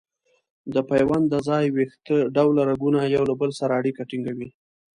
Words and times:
د 0.73 0.75
پیوند 0.89 1.25
د 1.29 1.35
ځای 1.47 1.65
ویښته 1.75 2.17
ډوله 2.35 2.61
رګونه 2.69 2.99
یو 3.15 3.23
له 3.29 3.35
بل 3.39 3.51
سره 3.59 3.73
اړیکه 3.79 4.01
ټینګوي. 4.09 4.49